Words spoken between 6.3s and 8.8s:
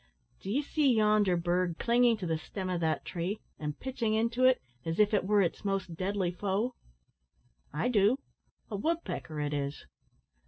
foe?" "I do a